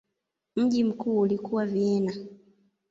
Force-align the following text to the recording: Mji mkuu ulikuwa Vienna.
Mji 0.55 0.83
mkuu 0.83 1.19
ulikuwa 1.19 1.65
Vienna. 1.65 2.13